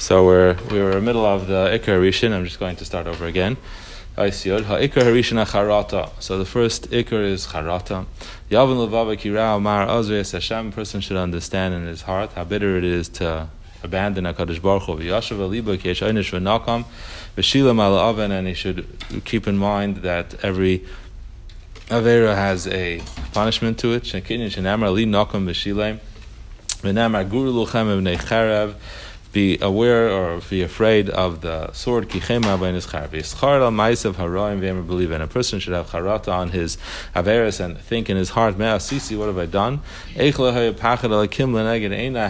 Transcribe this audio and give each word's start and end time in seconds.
So 0.00 0.24
we're 0.24 0.56
we 0.70 0.78
were 0.78 0.92
in 0.92 0.98
the 0.98 1.02
middle 1.02 1.26
of 1.26 1.48
the 1.48 1.76
Ikar 1.76 1.98
Rishon. 2.00 2.32
I'm 2.32 2.44
just 2.44 2.60
going 2.60 2.76
to 2.76 2.84
start 2.84 3.08
over 3.08 3.26
again. 3.26 3.56
Ikar 4.16 5.02
Harishon 5.02 5.44
Charata. 5.44 6.10
So 6.20 6.38
the 6.38 6.44
first 6.44 6.88
Ikar 6.90 7.24
is 7.24 7.48
Charata. 7.48 8.06
Yavin 8.48 8.88
Levava 8.88 9.16
Kirao 9.16 9.60
Mar 9.60 9.88
Azres 9.88 10.30
Hashem. 10.30 10.70
Person 10.70 11.00
should 11.00 11.16
understand 11.16 11.74
in 11.74 11.86
his 11.86 12.02
heart 12.02 12.32
how 12.34 12.44
bitter 12.44 12.76
it 12.78 12.84
is 12.84 13.08
to 13.08 13.48
abandon 13.82 14.22
Hakadosh 14.24 14.62
Baruch 14.62 14.84
Hu. 14.84 14.98
V'yashav 14.98 15.38
Aliba 15.38 15.76
Kiesh 15.76 16.00
Einish 16.06 16.30
V'nakam 16.30 16.84
V'shilam. 17.36 18.30
And 18.30 18.46
he 18.46 18.54
should 18.54 18.86
keep 19.24 19.48
in 19.48 19.58
mind 19.58 19.96
that 19.98 20.44
every 20.44 20.84
Avera 21.88 22.36
has 22.36 22.68
a 22.68 23.02
punishment 23.32 23.80
to 23.80 23.94
it. 23.94 24.04
Shekin 24.04 24.46
Shenamar 24.46 24.92
Li 24.92 25.06
Nakam 25.06 25.44
V'shilam. 25.44 25.98
V'namar 26.82 27.28
Guru 27.28 27.52
Luchem 27.52 28.00
V'nei 28.00 28.16
be 29.32 29.58
aware 29.60 30.10
or 30.10 30.40
be 30.48 30.62
afraid 30.62 31.10
of 31.10 31.42
the 31.42 31.70
sword 31.72 32.08
kichema 32.08 32.46
al 32.46 32.58
ma'asav 32.58 34.14
haraim 34.14 34.60
v'emer 34.60 34.86
believe. 34.86 35.10
And 35.10 35.22
a 35.22 35.26
person 35.26 35.58
should 35.58 35.74
have 35.74 35.90
charata 35.90 36.32
on 36.32 36.50
his 36.50 36.78
averis 37.14 37.60
and 37.60 37.78
think 37.78 38.08
in 38.08 38.16
his 38.16 38.30
heart, 38.30 38.56
sisi, 38.56 39.18
what 39.18 39.26
have 39.26 39.38
I 39.38 39.46
done? 39.46 39.80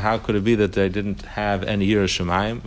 How 0.00 0.18
could 0.18 0.34
it 0.34 0.44
be 0.44 0.54
that 0.56 0.76
I 0.76 0.88
didn't 0.88 1.22
have 1.22 1.62
any 1.64 1.84
year 1.84 2.02
of 2.02 2.10
shemayim? 2.10 2.60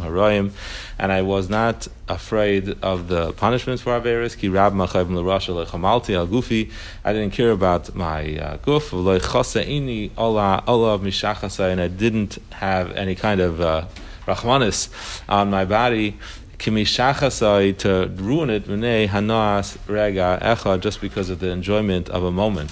Harayim. 0.00 0.52
And 1.00 1.12
I 1.12 1.22
was 1.22 1.48
not 1.48 1.86
afraid 2.08 2.76
of 2.82 3.08
the 3.08 3.32
punishments 3.34 3.82
for 3.82 3.98
averis. 4.00 4.36
Ki 4.36 4.48
rab 4.48 4.72
machayim 4.72 5.14
l'rasha 5.14 5.52
lechamalti 5.52 6.16
al 6.16 6.26
gufi. 6.26 6.70
I 7.04 7.12
didn't 7.12 7.32
care 7.32 7.52
about 7.52 7.94
my 7.94 8.36
uh, 8.36 8.56
guf. 8.58 8.90
Ini 8.90 10.10
Allah 10.16 10.62
Allah 10.66 10.87
of 10.88 11.02
mishachasai, 11.02 11.70
and 11.72 11.80
I 11.80 11.88
didn't 11.88 12.38
have 12.52 12.92
any 12.92 13.14
kind 13.14 13.40
of 13.40 13.60
uh, 13.60 13.86
rachmanis 14.26 14.88
on 15.28 15.50
my 15.50 15.64
body, 15.64 16.18
kimishachasai 16.58 17.78
to 17.78 18.10
ruin 18.22 18.50
it, 18.50 18.68
mene 18.68 19.08
hanas 19.08 19.78
rega 19.86 20.38
echa, 20.42 20.80
just 20.80 21.00
because 21.00 21.30
of 21.30 21.40
the 21.40 21.50
enjoyment 21.50 22.08
of 22.08 22.24
a 22.24 22.30
moment. 22.30 22.70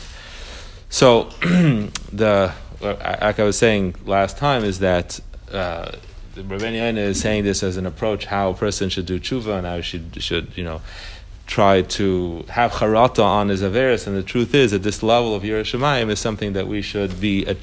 So 0.88 1.24
the 2.12 2.52
like 2.80 3.40
I 3.40 3.44
was 3.44 3.58
saying 3.58 3.96
last 4.04 4.36
time 4.38 4.64
is 4.64 4.80
that. 4.80 5.20
Uh, 5.50 5.92
Rabbeinu 6.36 6.98
is 6.98 7.18
saying 7.18 7.44
this 7.44 7.62
as 7.62 7.78
an 7.78 7.86
approach 7.86 8.26
how 8.26 8.50
a 8.50 8.54
person 8.54 8.90
should 8.90 9.06
do 9.06 9.18
tshuva 9.18 9.56
and 9.56 9.66
how 9.66 9.80
should 9.80 10.22
should 10.22 10.52
you 10.54 10.64
know 10.64 10.82
try 11.46 11.80
to 11.80 12.44
have 12.48 12.72
charata 12.72 13.22
on 13.22 13.48
his 13.48 13.62
averis, 13.62 14.06
and 14.06 14.16
the 14.16 14.22
truth 14.22 14.54
is 14.54 14.72
that 14.72 14.82
this 14.82 15.02
level 15.02 15.34
of 15.34 15.44
yiras 15.44 15.72
shamayim 15.72 16.10
is 16.10 16.18
something 16.18 16.52
that 16.54 16.66
we 16.66 16.82
should 16.82 17.20
be 17.20 17.46
uh, 17.46 17.54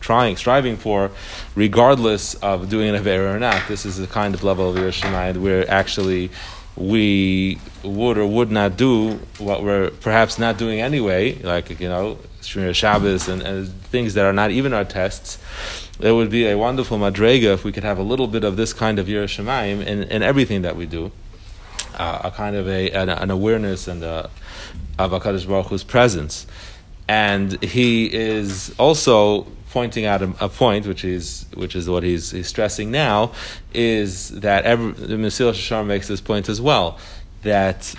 trying, 0.00 0.36
striving 0.36 0.76
for, 0.76 1.10
regardless 1.54 2.34
of 2.34 2.68
doing 2.68 2.94
an 2.94 3.02
avera 3.02 3.34
or 3.34 3.38
not. 3.38 3.66
This 3.66 3.86
is 3.86 3.96
the 3.96 4.06
kind 4.06 4.34
of 4.34 4.44
level 4.44 4.68
of 4.68 4.76
yiras 4.76 5.00
shamayim 5.00 5.38
where 5.38 5.68
actually 5.70 6.30
we 6.76 7.58
would 7.82 8.18
or 8.18 8.26
would 8.26 8.50
not 8.50 8.76
do 8.76 9.18
what 9.38 9.62
we're 9.62 9.90
perhaps 9.90 10.38
not 10.38 10.58
doing 10.58 10.80
anyway, 10.80 11.34
like 11.42 11.80
you 11.80 11.88
know, 11.88 12.18
Shemir 12.42 12.74
Shabbos 12.74 13.28
and, 13.28 13.42
and 13.42 13.68
things 13.84 14.14
that 14.14 14.26
are 14.26 14.32
not 14.34 14.50
even 14.50 14.74
our 14.74 14.84
tests. 14.84 15.38
It 15.98 16.12
would 16.12 16.30
be 16.30 16.46
a 16.46 16.56
wonderful 16.56 16.98
madrega 16.98 17.54
if 17.54 17.64
we 17.64 17.72
could 17.72 17.84
have 17.84 17.98
a 17.98 18.02
little 18.02 18.26
bit 18.26 18.44
of 18.44 18.56
this 18.56 18.74
kind 18.74 18.98
of 18.98 19.06
yiras 19.06 19.42
shamayim 19.42 19.84
in, 19.84 20.02
in 20.04 20.22
everything 20.22 20.62
that 20.62 20.76
we 20.76 20.84
do 20.84 21.10
a 22.00 22.32
kind 22.34 22.56
of 22.56 22.68
a, 22.68 22.90
an, 22.90 23.08
an 23.08 23.30
awareness 23.30 23.88
and 23.88 24.02
a, 24.02 24.30
of 24.98 25.10
Hakadosh 25.12 25.46
Baruch 25.46 25.66
Hu's 25.66 25.84
presence, 25.84 26.46
and 27.08 27.62
he 27.62 28.12
is 28.12 28.74
also 28.78 29.46
pointing 29.70 30.04
out 30.04 30.22
a, 30.22 30.32
a, 30.40 30.48
point, 30.48 30.86
which 30.86 31.04
is 31.04 31.46
which 31.54 31.76
is 31.76 31.88
what 31.88 32.02
he's, 32.02 32.30
he's 32.30 32.48
stressing 32.48 32.90
now, 32.90 33.32
is 33.72 34.28
that 34.40 34.64
every, 34.64 34.92
the 34.92 35.16
Mesilas 35.16 35.52
Yesharim 35.52 35.86
makes 35.86 36.08
this 36.08 36.20
point 36.20 36.48
as 36.48 36.60
well, 36.60 36.98
that 37.42 37.94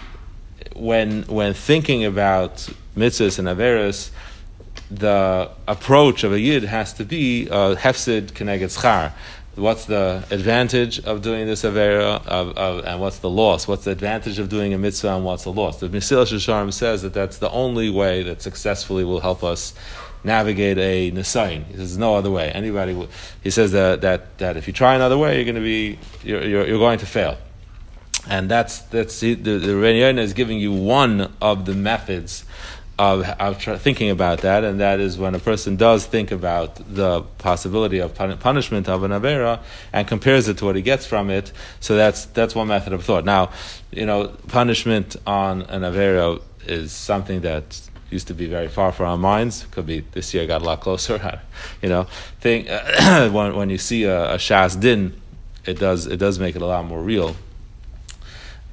when 0.75 1.23
when 1.23 1.53
thinking 1.53 2.06
about 2.06 2.69
mitzvahs 2.95 3.39
and 3.39 3.47
averos, 3.47 4.12
the 4.89 5.50
approach 5.68 6.23
of 6.23 6.33
a 6.33 6.39
yid 6.39 6.63
has 6.63 6.94
to 6.94 7.06
be 7.06 7.50
uh, 7.50 7.75
hefsid 7.75 8.31
keneged 8.31 8.72
what's 9.56 9.85
the 9.85 10.23
advantage 10.31 11.00
of 11.06 11.22
doing 11.22 11.45
this 11.45 11.63
avera, 11.63 12.25
of, 12.25 12.57
of, 12.57 12.85
and 12.85 13.01
what's 13.01 13.19
the 13.19 13.29
loss? 13.29 13.67
What's 13.67 13.84
the 13.84 13.91
advantage 13.91 14.39
of 14.39 14.50
doing 14.50 14.73
a 14.73 14.78
mitzvah, 14.78 15.16
and 15.16 15.25
what's 15.25 15.44
the 15.44 15.51
loss? 15.51 15.79
The 15.79 15.89
Mesilas 15.89 16.31
Yesharim 16.31 16.72
says 16.72 17.01
that 17.01 17.13
that's 17.13 17.38
the 17.38 17.50
only 17.50 17.89
way 17.89 18.23
that 18.23 18.41
successfully 18.41 19.03
will 19.03 19.19
help 19.19 19.44
us 19.44 19.73
navigate 20.23 20.78
a 20.78 21.12
nisayin. 21.12 21.66
He 21.66 21.78
says 21.78 21.97
no 21.97 22.16
other 22.16 22.29
way. 22.29 22.51
Anybody, 22.51 23.07
he 23.44 23.50
says 23.50 23.72
that, 23.72 24.01
that, 24.01 24.38
that 24.38 24.57
if 24.57 24.67
you 24.67 24.73
try 24.73 24.95
another 24.95 25.17
way, 25.17 25.35
you're 25.35 25.45
going 25.45 25.56
to 25.56 25.62
be 25.62 25.97
you're, 26.23 26.45
you're, 26.45 26.68
you're 26.68 26.79
going 26.79 27.00
to 27.00 27.06
fail. 27.06 27.38
And 28.29 28.50
that's 28.50 28.79
that's 28.79 29.19
the 29.19 29.33
the, 29.33 29.57
the 29.57 30.19
is 30.19 30.33
giving 30.33 30.59
you 30.59 30.72
one 30.72 31.33
of 31.41 31.66
the 31.66 31.73
methods 31.73 32.45
of, 33.01 33.23
of 33.23 33.81
thinking 33.81 34.12
about 34.12 34.41
that, 34.41 34.63
and 34.63 34.79
that 34.79 35.00
is 35.00 35.17
when 35.17 35.34
a 35.34 35.39
person 35.39 35.75
does 35.75 36.06
think 36.06 36.31
about 36.31 36.75
the 36.94 37.23
possibility 37.39 37.97
of 37.97 38.13
punishment 38.13 38.88
of 38.88 39.01
an 39.01 39.09
avera 39.09 39.59
and 39.91 40.07
compares 40.07 40.47
it 40.47 40.59
to 40.59 40.66
what 40.66 40.75
he 40.75 40.84
gets 40.84 41.07
from 41.07 41.31
it. 41.31 41.51
So 41.79 41.95
that's 41.95 42.25
that's 42.25 42.53
one 42.53 42.67
method 42.67 42.94
of 42.94 43.03
thought. 43.03 43.25
Now, 43.25 43.50
you 43.91 44.06
know, 44.06 44.28
punishment 44.50 45.16
on 45.25 45.63
an 45.63 45.81
avera 45.81 46.41
is 46.67 46.91
something 46.91 47.41
that 47.41 47.81
used 48.12 48.28
to 48.28 48.35
be 48.35 48.45
very 48.45 48.67
far 48.67 48.91
from 48.91 49.07
our 49.07 49.18
minds. 49.18 49.66
Could 49.72 49.88
be 49.88 50.01
this 50.12 50.31
year 50.35 50.45
got 50.45 50.62
a 50.62 50.66
lot 50.66 50.81
closer. 50.81 51.41
you 51.81 51.89
know, 51.89 52.03
think 52.39 52.68
when 53.33 53.56
when 53.56 53.72
you 53.72 53.79
see 53.79 54.03
a, 54.03 54.35
a 54.35 54.38
shas 54.38 54.79
din, 54.79 55.19
it 55.66 55.79
does 55.79 56.06
it 56.06 56.18
does 56.18 56.38
make 56.38 56.56
it 56.56 56.62
a 56.62 56.68
lot 56.68 56.85
more 56.85 57.01
real. 57.01 57.35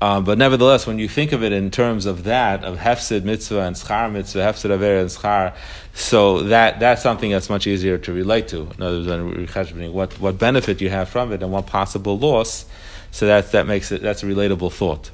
Um, 0.00 0.22
but 0.24 0.38
nevertheless, 0.38 0.86
when 0.86 1.00
you 1.00 1.08
think 1.08 1.32
of 1.32 1.42
it 1.42 1.52
in 1.52 1.72
terms 1.72 2.06
of 2.06 2.22
that, 2.24 2.62
of 2.62 2.78
hefsid 2.78 3.24
mitzvah 3.24 3.62
and 3.62 3.74
schar 3.74 4.10
mitzvah, 4.12 4.38
hefsid 4.40 4.70
aver 4.70 4.98
and 4.98 5.10
schar, 5.10 5.56
so 5.92 6.42
that 6.44 6.78
that's 6.78 7.02
something 7.02 7.32
that's 7.32 7.50
much 7.50 7.66
easier 7.66 7.98
to 7.98 8.12
relate 8.12 8.46
to. 8.48 8.68
In 8.76 8.82
other 8.82 9.24
words, 9.24 9.72
what 9.92 10.20
what 10.20 10.38
benefit 10.38 10.80
you 10.80 10.88
have 10.90 11.08
from 11.08 11.32
it 11.32 11.42
and 11.42 11.50
what 11.50 11.66
possible 11.66 12.16
loss. 12.16 12.64
So 13.10 13.26
that 13.26 13.50
that 13.52 13.66
makes 13.66 13.90
it 13.90 14.00
that's 14.00 14.22
a 14.22 14.26
relatable 14.26 14.72
thought. 14.72 15.10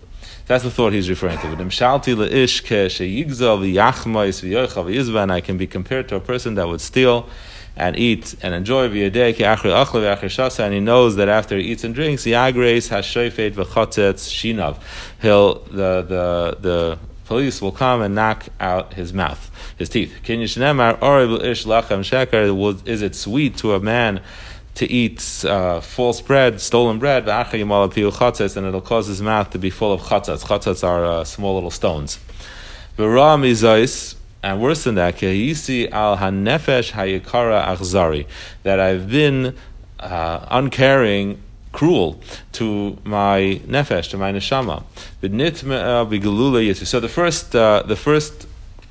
That's 0.46 0.62
the 0.62 0.70
thought 0.70 0.92
he's 0.92 1.08
referring 1.08 1.38
to. 1.38 1.46
And 5.18 5.32
I 5.32 5.40
can 5.40 5.56
be 5.56 5.66
compared 5.66 6.08
to 6.08 6.16
a 6.16 6.20
person 6.20 6.54
that 6.56 6.68
would 6.68 6.82
steal 6.82 7.26
and 7.76 7.98
eat 7.98 8.36
and 8.42 8.54
enjoy 8.54 8.88
and 8.88 10.74
he 10.74 10.80
knows 10.80 11.16
that 11.16 11.28
after 11.28 11.56
he 11.56 11.64
eats 11.64 11.84
and 11.84 11.94
drinks, 11.94 12.24
yagres 12.24 12.88
hashofet 12.90 13.52
v'chotetz 13.52 14.28
shinav. 14.28 14.78
He'll 15.20 15.60
the 15.64 16.02
the 16.02 16.56
the 16.60 16.98
police 17.24 17.60
will 17.60 17.72
come 17.72 18.00
and 18.02 18.14
knock 18.14 18.46
out 18.60 18.94
his 18.94 19.12
mouth, 19.12 19.50
his 19.76 19.88
teeth. 19.88 20.14
Is 20.28 20.56
it 23.02 23.14
sweet 23.14 23.56
to 23.56 23.74
a 23.74 23.80
man 23.80 24.20
to 24.74 24.90
eat 24.90 25.44
uh, 25.44 25.80
false 25.80 26.20
bread, 26.20 26.60
stolen 26.60 26.98
bread, 26.98 27.28
and 27.28 28.66
it'll 28.66 28.80
cause 28.80 29.06
his 29.06 29.22
mouth 29.22 29.50
to 29.50 29.58
be 29.58 29.70
full 29.70 29.92
of 29.92 30.00
chatzatz. 30.02 30.44
Chatzatz 30.44 30.84
are 30.84 31.04
uh, 31.04 31.24
small 31.24 31.54
little 31.54 31.70
stones. 31.70 32.18
And 34.44 34.60
worse 34.60 34.84
than 34.84 34.96
that, 34.96 35.16
Kehisi 35.16 35.90
al 35.90 36.18
hanefesh 36.18 36.92
hayikara 36.92 37.64
achzari, 37.64 38.26
that 38.62 38.78
I've 38.78 39.08
been 39.08 39.56
uh, 39.98 40.44
uncaring, 40.50 41.40
cruel 41.72 42.20
to 42.52 42.98
my 43.04 43.62
nefesh, 43.66 44.10
to 44.10 44.18
my 44.18 44.32
neshama. 44.32 44.84
So 46.86 47.00
the 47.00 47.08
first, 47.08 47.56
uh, 47.56 47.84
the 47.86 47.96
first 47.96 48.46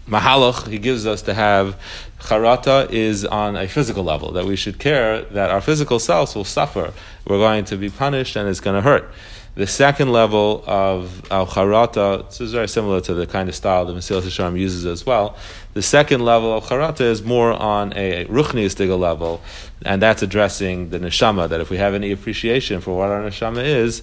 mahalach 0.10 0.68
he 0.68 0.80
gives 0.80 1.06
us 1.06 1.22
to 1.22 1.36
have 1.36 1.80
charata 2.20 2.90
is 2.90 3.24
on 3.24 3.56
a 3.56 3.68
physical 3.68 4.04
level, 4.04 4.32
that 4.32 4.46
we 4.46 4.56
should 4.56 4.80
care 4.80 5.22
that 5.22 5.52
our 5.52 5.62
physical 5.62 6.00
selves 6.00 6.34
will 6.34 6.46
suffer. 6.46 6.92
We're 7.28 7.38
going 7.38 7.66
to 7.66 7.78
be 7.78 7.92
punished 7.92 8.36
and 8.36 8.50
it's 8.50 8.60
going 8.60 8.76
to 8.76 8.82
hurt. 8.82 9.14
The 9.56 9.68
second 9.68 10.12
level 10.12 10.64
of 10.66 11.32
al 11.32 11.46
charata, 11.46 12.26
this 12.26 12.42
is 12.42 12.54
very 12.54 12.68
similar 12.68 13.02
to 13.02 13.14
the 13.14 13.28
kind 13.28 13.48
of 13.48 13.54
style 13.54 13.86
that 13.86 13.96
Mesilas 13.96 14.22
Yesharim 14.22 14.58
uses 14.58 14.84
as 14.84 15.06
well. 15.06 15.36
The 15.76 15.84
second 15.84 16.26
level 16.26 16.58
of 16.58 16.66
charata 16.66 17.02
is 17.02 17.22
more 17.22 17.54
on 17.54 17.94
a 17.96 18.26
ruchniistic 18.26 18.98
level, 18.98 19.42
and 19.86 20.02
that's 20.02 20.24
addressing 20.24 20.90
the 20.90 20.98
neshama. 20.98 21.50
That 21.50 21.62
if 21.62 21.70
we 21.70 21.78
have 21.78 21.94
any 21.94 22.12
appreciation 22.12 22.82
for 22.82 22.98
what 22.98 23.10
our 23.10 23.22
neshama 23.22 23.64
is, 23.64 24.02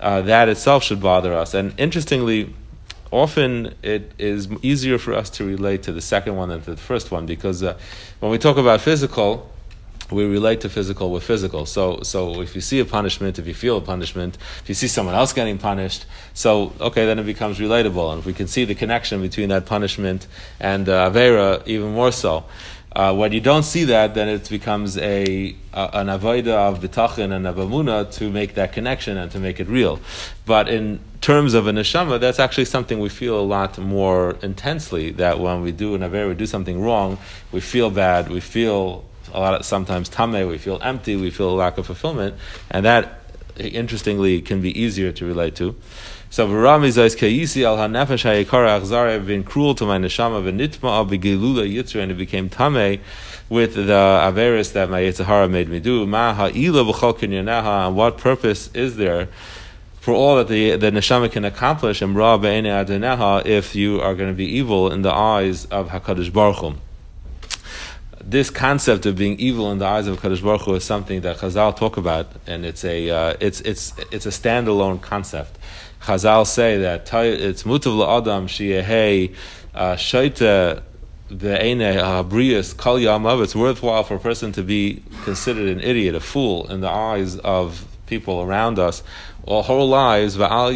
uh, 0.00 0.22
that 0.22 0.48
itself 0.48 0.82
should 0.82 1.00
bother 1.00 1.32
us. 1.32 1.54
And 1.54 1.78
interestingly, 1.78 2.52
often 3.12 3.74
it 3.84 4.10
is 4.18 4.48
easier 4.62 4.98
for 4.98 5.14
us 5.14 5.30
to 5.30 5.44
relate 5.44 5.84
to 5.84 5.92
the 5.92 6.00
second 6.00 6.34
one 6.36 6.48
than 6.48 6.62
to 6.62 6.72
the 6.72 6.76
first 6.76 7.12
one 7.12 7.24
because 7.24 7.62
uh, 7.62 7.78
when 8.18 8.32
we 8.32 8.38
talk 8.38 8.56
about 8.56 8.80
physical 8.80 9.48
we 10.10 10.24
relate 10.24 10.60
to 10.62 10.68
physical 10.68 11.10
with 11.10 11.22
physical. 11.22 11.66
So, 11.66 12.00
so 12.02 12.40
if 12.40 12.54
you 12.54 12.60
see 12.60 12.80
a 12.80 12.84
punishment, 12.84 13.38
if 13.38 13.46
you 13.46 13.54
feel 13.54 13.76
a 13.76 13.80
punishment, 13.80 14.38
if 14.60 14.68
you 14.68 14.74
see 14.74 14.88
someone 14.88 15.14
else 15.14 15.32
getting 15.32 15.58
punished, 15.58 16.06
so 16.34 16.72
okay, 16.80 17.04
then 17.06 17.18
it 17.18 17.24
becomes 17.24 17.58
relatable, 17.58 18.12
and 18.12 18.20
if 18.20 18.26
we 18.26 18.32
can 18.32 18.46
see 18.46 18.64
the 18.64 18.74
connection 18.74 19.20
between 19.20 19.48
that 19.50 19.66
punishment 19.66 20.26
and 20.60 20.88
uh, 20.88 21.10
avera, 21.10 21.66
even 21.66 21.92
more 21.92 22.12
so. 22.12 22.44
Uh, 22.96 23.14
when 23.14 23.32
you 23.32 23.40
don't 23.40 23.64
see 23.64 23.84
that, 23.84 24.14
then 24.14 24.28
it 24.28 24.48
becomes 24.48 24.96
a, 24.96 25.54
a 25.74 25.90
an 25.92 26.06
avoida 26.06 26.48
of 26.48 26.80
bitachin 26.80 27.32
and 27.32 27.44
avamuna 27.44 28.10
to 28.10 28.30
make 28.30 28.54
that 28.54 28.72
connection 28.72 29.18
and 29.18 29.30
to 29.30 29.38
make 29.38 29.60
it 29.60 29.68
real. 29.68 30.00
But 30.46 30.68
in 30.68 30.98
terms 31.20 31.52
of 31.52 31.66
a 31.66 31.72
neshama, 31.72 32.18
that's 32.18 32.38
actually 32.38 32.64
something 32.64 32.98
we 32.98 33.10
feel 33.10 33.38
a 33.38 33.42
lot 33.42 33.78
more 33.78 34.36
intensely. 34.42 35.10
That 35.12 35.38
when 35.38 35.60
we 35.60 35.70
do 35.70 35.94
an 35.94 36.02
aver, 36.02 36.28
we 36.28 36.34
do 36.34 36.46
something 36.46 36.80
wrong, 36.80 37.18
we 37.52 37.60
feel 37.60 37.90
bad, 37.90 38.30
we 38.30 38.40
feel 38.40 39.04
a 39.32 39.40
lot 39.40 39.54
of 39.54 39.64
sometimes 39.64 40.08
tame, 40.08 40.46
we 40.46 40.58
feel 40.58 40.78
empty, 40.82 41.16
we 41.16 41.30
feel 41.30 41.50
a 41.50 41.56
lack 41.56 41.78
of 41.78 41.86
fulfillment, 41.86 42.34
and 42.70 42.84
that 42.84 43.20
interestingly 43.56 44.40
can 44.40 44.60
be 44.60 44.78
easier 44.80 45.12
to 45.12 45.26
relate 45.26 45.56
to. 45.56 45.74
So 46.30 46.46
Rami 46.46 46.90
says 46.90 47.16
Kayisi 47.16 47.64
al 47.64 47.78
hanefesh 47.78 48.24
hayikara 48.24 48.80
achzar 48.80 49.10
have 49.10 49.26
been 49.26 49.44
cruel 49.44 49.74
to 49.76 49.86
my 49.86 49.96
neshama 49.96 50.42
v'nitma 50.42 50.90
al 50.90 51.06
begilula 51.06 51.66
yitzra 51.66 52.02
and 52.02 52.12
it 52.12 52.18
became 52.18 52.50
tame 52.50 53.00
with 53.48 53.74
the 53.74 53.82
averis 53.82 54.74
that 54.74 54.90
my 54.90 55.00
yitzhara 55.00 55.50
made 55.50 55.70
me 55.70 55.80
do. 55.80 56.06
Ma 56.06 56.34
ha'ila 56.34 56.84
b'chol 56.84 57.18
kinyaneha 57.18 57.86
and 57.86 57.96
what 57.96 58.18
purpose 58.18 58.68
is 58.74 58.96
there? 58.96 59.28
For 60.00 60.12
all 60.12 60.36
that 60.36 60.48
the, 60.48 60.76
the 60.76 60.90
neshama 60.90 61.32
can 61.32 61.46
accomplish, 61.46 62.02
if 62.02 63.74
you 63.74 64.00
are 64.00 64.14
going 64.14 64.28
to 64.30 64.36
be 64.36 64.46
evil 64.46 64.92
in 64.92 65.02
the 65.02 65.12
eyes 65.12 65.64
of 65.66 65.88
Hakadosh 65.88 66.32
Baruch 66.32 66.56
Hu 66.56 66.74
this 68.30 68.50
concept 68.50 69.06
of 69.06 69.16
being 69.16 69.38
evil 69.38 69.72
in 69.72 69.78
the 69.78 69.86
eyes 69.86 70.06
of 70.06 70.20
Kadosh 70.20 70.42
Baruch 70.42 70.62
Hu 70.62 70.74
is 70.74 70.84
something 70.84 71.22
that 71.22 71.38
Chazal 71.38 71.74
talk 71.74 71.96
about, 71.96 72.30
and 72.46 72.66
it's 72.66 72.84
a 72.84 73.08
uh, 73.08 73.34
it's 73.40 73.62
it's 73.62 73.94
it's 74.12 74.26
a 74.26 74.28
standalone 74.28 75.00
concept. 75.00 75.58
Chazal 76.02 76.46
say 76.46 76.76
that 76.76 77.10
it's 77.14 77.62
mutav 77.62 77.96
la'adam 77.96 78.44
sheyehei 78.44 79.34
uh, 79.74 79.94
shaita 79.94 80.82
ve'ene 81.30 81.94
habrius 81.96 82.76
kol 82.76 82.98
yamav. 82.98 83.42
It's 83.42 83.56
worthwhile 83.56 84.04
for 84.04 84.16
a 84.16 84.20
person 84.20 84.52
to 84.52 84.62
be 84.62 85.02
considered 85.24 85.70
an 85.70 85.80
idiot, 85.80 86.14
a 86.14 86.20
fool 86.20 86.70
in 86.70 86.82
the 86.82 86.90
eyes 86.90 87.38
of 87.38 87.86
people 88.08 88.42
around 88.42 88.78
us 88.78 89.02
all 89.48 89.62
whole 89.62 89.88
lives, 89.88 90.38
uh, 90.38 90.68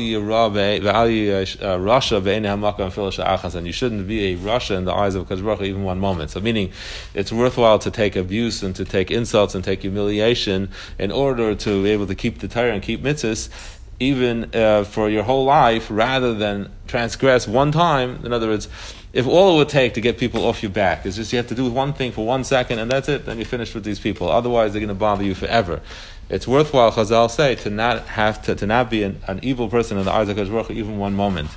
and 3.54 3.66
you 3.66 3.72
shouldn't 3.72 4.08
be 4.08 4.32
a 4.32 4.36
rasha 4.38 4.76
in 4.76 4.84
the 4.86 4.94
eyes 4.94 5.14
of 5.14 5.28
Kadosh 5.28 5.62
even 5.62 5.84
one 5.84 5.98
moment. 5.98 6.30
So, 6.30 6.40
meaning, 6.40 6.72
it's 7.12 7.30
worthwhile 7.30 7.78
to 7.80 7.90
take 7.90 8.16
abuse 8.16 8.62
and 8.62 8.74
to 8.76 8.86
take 8.86 9.10
insults 9.10 9.54
and 9.54 9.62
take 9.62 9.82
humiliation 9.82 10.70
in 10.98 11.12
order 11.12 11.54
to 11.54 11.82
be 11.82 11.90
able 11.90 12.06
to 12.06 12.14
keep 12.14 12.38
the 12.38 12.48
Torah 12.48 12.72
and 12.72 12.82
keep 12.82 13.02
mitzvahs, 13.02 13.50
even 14.00 14.54
uh, 14.54 14.84
for 14.84 15.10
your 15.10 15.24
whole 15.24 15.44
life, 15.44 15.88
rather 15.90 16.32
than 16.32 16.72
transgress 16.86 17.46
one 17.46 17.72
time. 17.72 18.24
In 18.24 18.32
other 18.32 18.48
words, 18.48 18.70
if 19.12 19.26
all 19.26 19.54
it 19.54 19.58
would 19.58 19.68
take 19.68 19.92
to 19.94 20.00
get 20.00 20.16
people 20.16 20.46
off 20.46 20.62
your 20.62 20.72
back 20.72 21.04
is 21.04 21.16
just 21.16 21.32
you 21.32 21.36
have 21.36 21.48
to 21.48 21.54
do 21.54 21.70
one 21.70 21.92
thing 21.92 22.12
for 22.12 22.24
one 22.24 22.44
second 22.44 22.78
and 22.78 22.90
that's 22.90 23.10
it, 23.10 23.26
then 23.26 23.36
you're 23.36 23.44
finished 23.44 23.74
with 23.74 23.84
these 23.84 24.00
people. 24.00 24.30
Otherwise, 24.30 24.72
they're 24.72 24.80
going 24.80 24.88
to 24.88 24.94
bother 24.94 25.22
you 25.22 25.34
forever 25.34 25.82
it's 26.32 26.48
worthwhile, 26.48 26.90
Chazal 26.90 27.30
say, 27.30 27.56
to 27.56 27.68
not 27.68 28.06
have 28.06 28.40
to, 28.44 28.54
to 28.54 28.66
not 28.66 28.88
be 28.88 29.02
an, 29.02 29.20
an 29.28 29.40
evil 29.42 29.68
person 29.68 29.98
in 29.98 30.06
the 30.06 30.10
eyes 30.10 30.30
of 30.30 30.38
a 30.38 30.42
Kadosh 30.42 30.70
even 30.70 30.96
one 30.98 31.14
moment. 31.14 31.50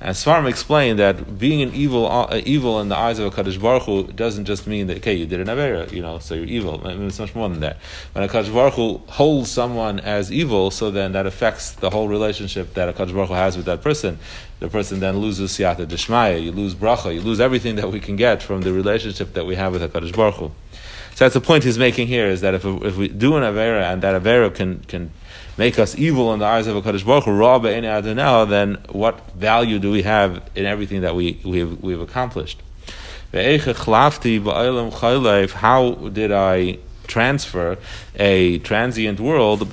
And 0.00 0.16
Svarim 0.16 0.48
explained 0.48 0.98
that 0.98 1.38
being 1.38 1.62
an 1.62 1.72
evil, 1.72 2.10
uh, 2.10 2.40
evil 2.44 2.80
in 2.80 2.88
the 2.88 2.96
eyes 2.96 3.20
of 3.20 3.26
a 3.26 3.30
Kadosh 3.30 3.60
Baruch 3.60 3.84
Hu 3.84 4.12
doesn't 4.12 4.44
just 4.44 4.66
mean 4.66 4.88
that 4.88 4.98
okay, 4.98 5.14
you 5.14 5.24
did 5.24 5.38
an 5.40 5.46
avera, 5.46 5.90
you 5.92 6.02
know, 6.02 6.18
so 6.18 6.34
you're 6.34 6.46
evil. 6.46 6.84
I 6.84 6.94
mean, 6.94 7.06
it's 7.06 7.20
much 7.20 7.36
more 7.36 7.48
than 7.48 7.60
that. 7.60 7.76
When 8.12 8.24
a 8.24 8.28
Kadosh 8.28 8.52
Baruch 8.52 8.74
Hu 8.74 9.00
holds 9.06 9.52
someone 9.52 10.00
as 10.00 10.32
evil, 10.32 10.72
so 10.72 10.90
then 10.90 11.12
that 11.12 11.26
affects 11.26 11.70
the 11.74 11.90
whole 11.90 12.08
relationship 12.08 12.74
that 12.74 12.88
a 12.88 12.92
Kadosh 12.92 13.14
Baruch 13.14 13.28
Hu 13.28 13.34
has 13.34 13.56
with 13.56 13.66
that 13.66 13.82
person. 13.82 14.18
The 14.58 14.68
person 14.68 14.98
then 14.98 15.18
loses 15.18 15.52
siyata 15.52 15.86
deshmaya, 15.86 16.42
you 16.42 16.50
lose 16.50 16.74
bracha, 16.74 17.14
you 17.14 17.20
lose 17.20 17.38
everything 17.38 17.76
that 17.76 17.92
we 17.92 18.00
can 18.00 18.16
get 18.16 18.42
from 18.42 18.62
the 18.62 18.72
relationship 18.72 19.34
that 19.34 19.46
we 19.46 19.54
have 19.54 19.72
with 19.72 19.84
a 19.84 19.88
Kadosh 19.88 20.14
Baruch 20.16 20.34
Hu. 20.34 20.50
So 21.18 21.24
that's 21.24 21.34
the 21.34 21.40
point 21.40 21.64
he's 21.64 21.78
making 21.78 22.06
here 22.06 22.26
is 22.26 22.42
that 22.42 22.54
if, 22.54 22.64
if 22.64 22.96
we 22.96 23.08
do 23.08 23.34
an 23.34 23.42
Avera 23.42 23.92
and 23.92 24.00
that 24.02 24.22
Avera 24.22 24.54
can, 24.54 24.78
can 24.86 25.10
make 25.56 25.76
us 25.76 25.98
evil 25.98 26.32
in 26.32 26.38
the 26.38 26.44
eyes 26.44 26.68
of 26.68 26.76
a 26.76 26.80
Kadosh 26.80 27.04
Baruch 27.04 27.24
Hu, 27.24 28.46
then 28.48 28.74
what 28.90 29.28
value 29.32 29.80
do 29.80 29.90
we 29.90 30.02
have 30.02 30.48
in 30.54 30.64
everything 30.64 31.00
that 31.00 31.16
we, 31.16 31.40
we 31.44 31.58
have, 31.58 31.82
we've 31.82 32.00
accomplished? 32.00 32.62
How 33.32 33.40
did 36.12 36.30
I 36.30 36.78
transfer 37.08 37.78
a 38.14 38.60
transient 38.60 39.18
world 39.18 39.68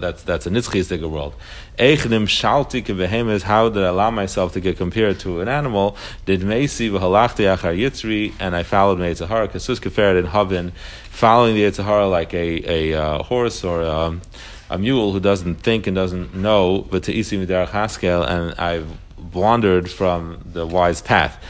that's 0.00 0.24
that's 0.24 0.46
a 0.46 0.50
nitzchistic 0.50 1.08
world. 1.08 1.34
Eichnim 1.80 2.28
shalti 2.28 2.82
kebehemes, 2.82 3.40
how 3.40 3.70
did 3.70 3.82
I 3.82 3.86
allow 3.86 4.10
myself 4.10 4.52
to 4.52 4.60
get 4.60 4.76
compared 4.76 5.18
to 5.20 5.40
an 5.40 5.48
animal? 5.48 5.96
Did 6.26 6.42
meisi 6.42 6.90
v'halachti 6.90 7.56
achar 7.56 7.74
yitzri, 7.74 8.34
and 8.38 8.54
I 8.54 8.64
followed 8.64 8.98
Meitzahara, 8.98 9.48
kasus 9.48 9.80
keferet 9.80 10.18
in 10.18 10.26
Havin, 10.26 10.72
following 11.04 11.54
the 11.54 11.62
Yitzhahara 11.62 12.10
like 12.10 12.34
a, 12.34 12.92
a 12.92 13.02
uh, 13.02 13.22
horse 13.22 13.64
or 13.64 13.80
a, 13.80 13.90
um, 13.90 14.20
a, 14.68 14.76
mule 14.76 15.12
who 15.12 15.20
doesn't 15.20 15.54
think 15.54 15.86
and 15.86 15.94
doesn't 15.94 16.34
know, 16.34 16.86
but 16.90 17.04
to 17.04 17.18
isi 17.18 17.38
midarach 17.38 17.68
haskel, 17.68 18.28
and 18.28 18.60
I've 18.60 18.98
wandered 19.32 19.90
from 19.90 20.42
the 20.44 20.66
wise 20.66 21.00
path. 21.00 21.42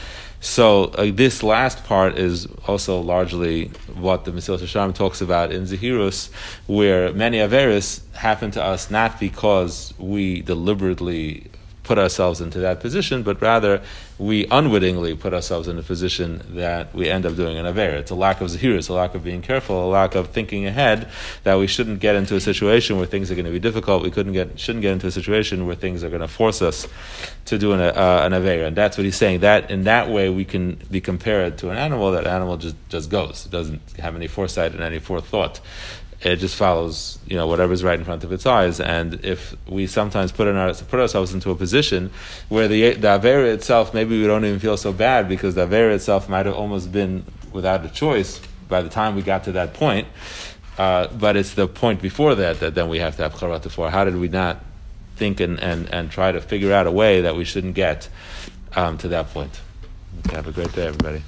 So 0.43 0.85
uh, 0.85 1.11
this 1.13 1.43
last 1.43 1.83
part 1.83 2.17
is 2.17 2.47
also 2.67 2.99
largely 2.99 3.67
what 3.93 4.25
the 4.25 4.31
Mesilas 4.31 4.57
Yesharim 4.57 4.95
talks 4.95 5.21
about 5.21 5.51
in 5.51 5.65
Zahirus, 5.65 6.31
where 6.65 7.13
many 7.13 7.37
Averis 7.37 8.01
happen 8.15 8.49
to 8.51 8.63
us 8.63 8.89
not 8.89 9.19
because 9.19 9.93
we 9.99 10.41
deliberately 10.41 11.45
put 11.91 11.99
ourselves 11.99 12.39
into 12.39 12.57
that 12.59 12.79
position, 12.79 13.21
but 13.21 13.41
rather 13.41 13.81
we 14.17 14.47
unwittingly 14.49 15.13
put 15.13 15.33
ourselves 15.33 15.67
in 15.67 15.77
a 15.77 15.83
position 15.83 16.41
that 16.55 16.95
we 16.95 17.09
end 17.09 17.25
up 17.25 17.35
doing 17.35 17.57
an 17.57 17.65
aver. 17.65 17.97
It's 17.97 18.11
a 18.11 18.15
lack 18.15 18.39
of 18.39 18.49
zahir, 18.49 18.77
it's 18.77 18.87
a 18.87 18.93
lack 18.93 19.13
of 19.13 19.25
being 19.25 19.41
careful, 19.41 19.83
a 19.83 19.91
lack 19.91 20.15
of 20.15 20.29
thinking 20.29 20.65
ahead 20.65 21.09
that 21.43 21.55
we 21.55 21.67
shouldn't 21.67 21.99
get 21.99 22.15
into 22.15 22.33
a 22.37 22.39
situation 22.39 22.95
where 22.95 23.05
things 23.05 23.29
are 23.29 23.35
going 23.35 23.43
to 23.45 23.51
be 23.51 23.59
difficult. 23.59 24.03
We 24.03 24.09
couldn't 24.09 24.31
get, 24.31 24.57
shouldn't 24.57 24.83
get 24.83 24.93
into 24.93 25.07
a 25.07 25.11
situation 25.11 25.67
where 25.67 25.75
things 25.75 26.01
are 26.01 26.07
going 26.07 26.21
to 26.21 26.29
force 26.29 26.61
us 26.61 26.87
to 27.43 27.57
do 27.57 27.73
an, 27.73 27.81
uh, 27.81 28.21
an 28.23 28.31
aver. 28.31 28.63
And 28.63 28.73
that's 28.73 28.97
what 28.97 29.03
he's 29.03 29.17
saying. 29.17 29.41
That 29.41 29.69
in 29.69 29.83
that 29.83 30.09
way 30.09 30.29
we 30.29 30.45
can 30.45 30.79
be 30.89 31.01
compared 31.01 31.57
to 31.57 31.71
an 31.71 31.77
animal. 31.77 32.11
That 32.11 32.25
animal 32.25 32.55
just, 32.55 32.77
just 32.87 33.09
goes. 33.09 33.45
It 33.45 33.51
doesn't 33.51 33.81
have 33.99 34.15
any 34.15 34.27
foresight 34.27 34.71
and 34.71 34.79
any 34.79 34.99
forethought 34.99 35.59
it 36.23 36.35
just 36.35 36.55
follows, 36.55 37.17
you 37.25 37.35
know, 37.35 37.47
whatever's 37.47 37.83
right 37.83 37.97
in 37.97 38.05
front 38.05 38.23
of 38.23 38.31
its 38.31 38.45
eyes. 38.45 38.79
And 38.79 39.25
if 39.25 39.55
we 39.67 39.87
sometimes 39.87 40.31
put 40.31 40.47
in 40.47 40.55
our, 40.55 40.73
put 40.73 40.99
ourselves 40.99 41.33
into 41.33 41.49
a 41.49 41.55
position 41.55 42.11
where 42.49 42.67
the 42.67 42.93
the 42.93 43.07
avera 43.07 43.53
itself, 43.53 43.93
maybe 43.93 44.19
we 44.19 44.27
don't 44.27 44.45
even 44.45 44.59
feel 44.59 44.77
so 44.77 44.93
bad 44.93 45.27
because 45.27 45.55
the 45.55 45.65
avera 45.65 45.95
itself 45.95 46.29
might 46.29 46.45
have 46.45 46.55
almost 46.55 46.91
been 46.91 47.25
without 47.51 47.83
a 47.85 47.89
choice 47.89 48.39
by 48.69 48.81
the 48.81 48.89
time 48.89 49.15
we 49.15 49.21
got 49.21 49.45
to 49.45 49.53
that 49.53 49.73
point. 49.73 50.07
Uh, 50.77 51.07
but 51.07 51.35
it's 51.35 51.53
the 51.55 51.67
point 51.67 52.01
before 52.01 52.35
that 52.35 52.59
that 52.59 52.75
then 52.75 52.87
we 52.89 52.99
have 52.99 53.15
to 53.15 53.23
have 53.23 53.33
charat 53.33 53.69
for. 53.71 53.89
How 53.89 54.05
did 54.05 54.15
we 54.15 54.27
not 54.27 54.63
think 55.15 55.39
and, 55.39 55.59
and, 55.59 55.89
and 55.93 56.09
try 56.09 56.31
to 56.31 56.39
figure 56.39 56.71
out 56.71 56.87
a 56.87 56.91
way 56.91 57.21
that 57.21 57.35
we 57.35 57.45
shouldn't 57.45 57.75
get 57.75 58.09
um, 58.75 58.97
to 58.99 59.09
that 59.09 59.29
point? 59.33 59.59
Okay, 60.25 60.35
have 60.35 60.47
a 60.47 60.51
great 60.51 60.71
day, 60.73 60.87
everybody. 60.87 61.23